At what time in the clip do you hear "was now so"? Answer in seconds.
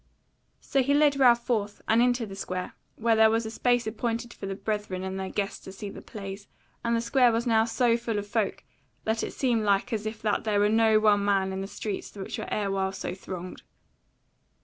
7.31-7.95